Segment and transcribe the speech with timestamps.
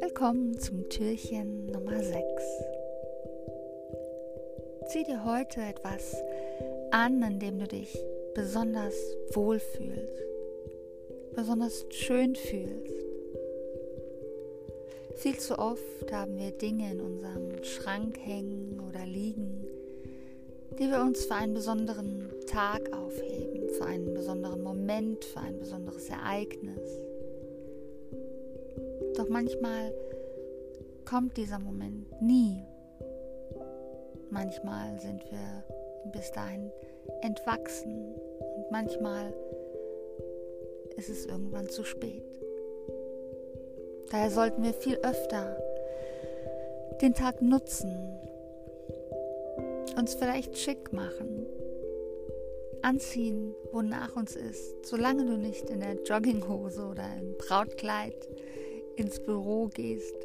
[0.00, 2.14] Willkommen zum Türchen Nummer 6.
[4.86, 6.14] Zieh dir heute etwas
[6.92, 7.98] an, in dem du dich
[8.36, 8.94] besonders
[9.32, 10.22] wohlfühlst,
[11.34, 13.04] besonders schön fühlst.
[15.16, 19.66] Viel zu oft haben wir Dinge in unserem Schrank hängen oder liegen,
[20.78, 26.08] die wir uns für einen besonderen Tag aufheben, für einen besonderen Moment, für ein besonderes
[26.08, 27.00] Ereignis.
[29.16, 29.92] Doch manchmal
[31.04, 32.62] kommt dieser Moment nie.
[34.30, 35.64] Manchmal sind wir
[36.12, 36.70] bis dahin
[37.22, 39.34] entwachsen und manchmal
[40.96, 42.22] ist es irgendwann zu spät.
[44.10, 45.56] Daher sollten wir viel öfter
[47.00, 47.96] den Tag nutzen,
[50.00, 51.46] uns vielleicht schick machen,
[52.82, 58.16] anziehen, wonach uns ist, solange du nicht in der Jogginghose oder im Brautkleid
[58.96, 60.16] ins Büro gehst,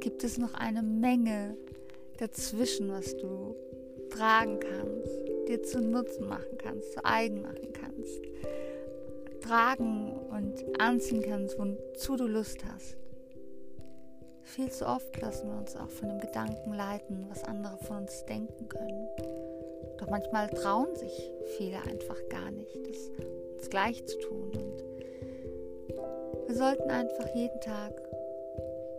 [0.00, 1.56] gibt es noch eine Menge
[2.18, 3.56] dazwischen, was du
[4.10, 8.20] tragen kannst, dir zu Nutzen machen kannst, zu eigen machen kannst
[9.40, 12.96] tragen und anziehen kannst, wozu du Lust hast.
[14.54, 18.24] Viel zu oft lassen wir uns auch von dem Gedanken leiten, was andere von uns
[18.24, 19.08] denken können.
[19.98, 23.10] Doch manchmal trauen sich viele einfach gar nicht, das
[23.56, 24.50] uns gleich zu tun.
[24.52, 27.92] Und wir sollten einfach jeden Tag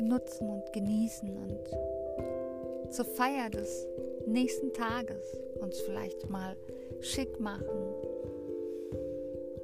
[0.00, 3.86] nutzen und genießen und zur Feier des
[4.26, 6.56] nächsten Tages uns vielleicht mal
[7.00, 7.94] schick machen,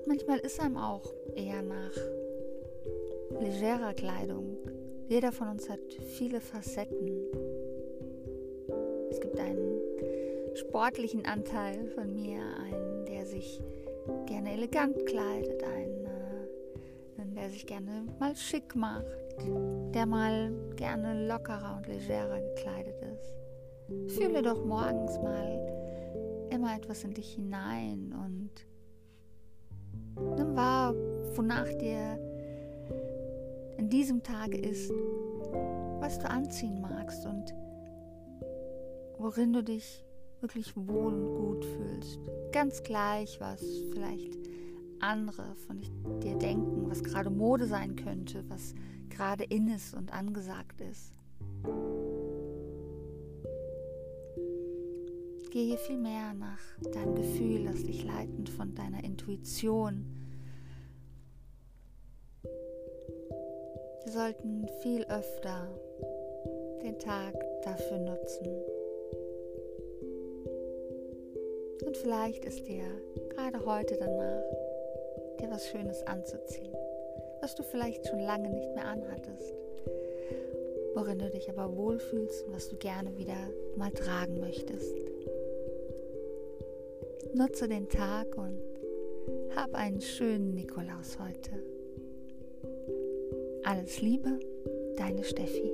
[0.08, 1.04] Manchmal ist einem auch
[1.34, 1.94] eher nach
[3.38, 4.56] legerer Kleidung.
[5.08, 5.80] Jeder von uns hat
[6.18, 7.08] viele Facetten.
[9.10, 9.80] Es gibt einen
[10.54, 13.62] sportlichen Anteil von mir, einen, der sich
[14.26, 19.06] gerne elegant kleidet, einen, äh, der sich gerne mal schick macht,
[19.94, 24.14] der mal gerne lockerer und legerer gekleidet ist.
[24.18, 28.50] Fühle doch morgens mal immer etwas in dich hinein und
[30.36, 30.94] Nimm wahr,
[31.36, 32.18] wonach dir
[33.88, 34.90] diesem Tage ist,
[36.00, 37.54] was du anziehen magst und
[39.18, 40.04] worin du dich
[40.40, 42.18] wirklich wohl und gut fühlst.
[42.52, 43.62] Ganz gleich, was
[43.92, 44.38] vielleicht
[45.00, 45.80] andere von
[46.20, 48.74] dir denken, was gerade Mode sein könnte, was
[49.08, 51.12] gerade in ist und angesagt ist.
[55.50, 56.60] Gehe viel mehr nach
[56.92, 60.04] deinem Gefühl, lass dich leiten von deiner Intuition.
[64.04, 65.68] Wir sollten viel öfter
[66.82, 68.46] den Tag dafür nutzen.
[71.84, 72.84] Und vielleicht ist dir
[73.30, 74.42] gerade heute danach,
[75.40, 76.74] dir was Schönes anzuziehen,
[77.40, 79.54] was du vielleicht schon lange nicht mehr anhattest,
[80.94, 83.36] worin du dich aber wohlfühlst und was du gerne wieder
[83.76, 84.94] mal tragen möchtest.
[87.34, 88.60] Nutze den Tag und
[89.54, 91.77] hab einen schönen Nikolaus heute.
[93.68, 94.40] Alles Liebe,
[94.96, 95.70] deine Steffi.